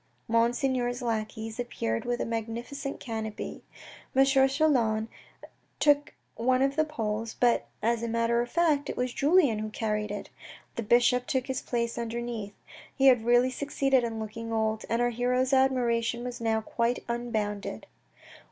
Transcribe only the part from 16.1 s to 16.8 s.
was now